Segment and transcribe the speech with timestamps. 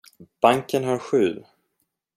[0.41, 1.43] Banken har sju.